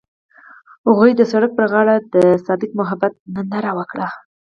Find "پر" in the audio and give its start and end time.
1.57-1.65